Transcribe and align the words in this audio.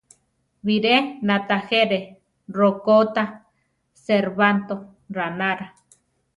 Biré 0.67 0.95
natagere 1.25 1.99
rokó 2.57 2.97
ta, 3.15 3.25
Serbanto 4.03 4.75
ránara. 5.15 5.67